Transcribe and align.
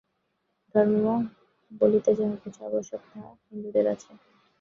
ধর্ম 0.75 1.05
বলিতে 1.81 2.11
যাহা 2.17 2.35
কিছু 2.43 2.59
আবশ্যক, 2.67 3.01
তাহা 3.09 3.29
হিন্দুদের 3.47 3.85
আছে। 3.93 4.09